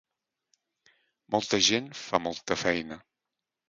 [1.37, 3.03] Molta gent fa molta feina.